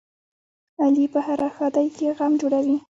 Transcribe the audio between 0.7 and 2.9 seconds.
علي په هره ښادۍ کې غم جوړوي.